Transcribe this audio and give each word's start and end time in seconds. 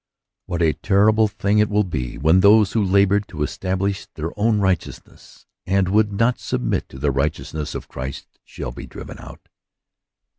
What 0.47 0.63
a 0.63 0.73
terrible 0.73 1.27
thing 1.27 1.59
it 1.59 1.69
will 1.69 1.83
be 1.83 2.17
when 2.17 2.39
those 2.39 2.71
who 2.71 2.83
labored 2.83 3.27
to 3.27 3.43
establish 3.43 4.07
their 4.15 4.31
own 4.35 4.57
right 4.59 4.79
eousness, 4.79 5.45
and 5.67 5.85
w6uld 5.89 6.09
not 6.13 6.39
submit 6.39 6.89
to 6.89 6.97
the 6.97 7.11
righteous 7.11 7.53
ness 7.53 7.75
of 7.75 7.87
Christ, 7.87 8.39
shall 8.43 8.71
be 8.71 8.87
driven 8.87 9.19
out 9.19 9.47